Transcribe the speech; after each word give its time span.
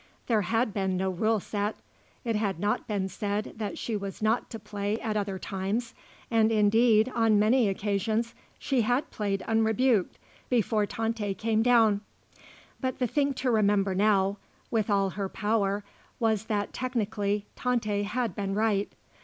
There 0.25 0.41
had 0.41 0.73
been 0.73 0.97
no 0.97 1.11
rule 1.11 1.39
set; 1.39 1.75
it 2.25 2.35
had 2.35 2.59
not 2.59 2.87
been 2.87 3.07
said 3.07 3.53
that 3.57 3.77
she 3.77 3.95
was 3.95 4.19
not 4.19 4.49
to 4.49 4.57
play 4.57 4.99
at 4.99 5.15
other 5.15 5.37
times 5.37 5.93
and 6.31 6.51
indeed, 6.51 7.11
on 7.13 7.37
many 7.37 7.69
occasions, 7.69 8.33
she 8.57 8.81
had 8.81 9.11
played 9.11 9.43
unrebuked, 9.47 10.17
before 10.49 10.87
Tante 10.87 11.35
came 11.35 11.61
down. 11.61 12.01
But 12.79 12.97
the 12.97 13.05
thing 13.05 13.35
to 13.35 13.51
remember 13.51 13.93
now, 13.93 14.37
with 14.71 14.89
all 14.89 15.11
her 15.11 15.29
power, 15.29 15.83
was 16.19 16.45
that, 16.45 16.73
technically, 16.73 17.45
Tante 17.55 18.01
had 18.01 18.33
been 18.33 18.55
right. 18.55 18.91